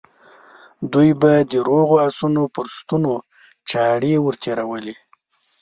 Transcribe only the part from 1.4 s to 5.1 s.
د روغو آسونو پر ستونو چاړې ور تېرولې.